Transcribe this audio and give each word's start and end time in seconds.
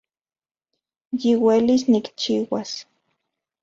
Yiuelis 1.21 1.83
nikchiuas 1.91 2.71